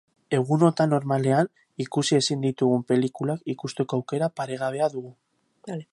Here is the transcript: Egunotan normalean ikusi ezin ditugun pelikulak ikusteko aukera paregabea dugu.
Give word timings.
Egunotan 0.35 0.89
normalean 0.93 1.49
ikusi 1.85 2.17
ezin 2.21 2.41
ditugun 2.47 2.81
pelikulak 2.93 3.47
ikusteko 3.55 3.99
aukera 4.01 4.31
paregabea 4.41 4.93
dugu. 4.99 5.15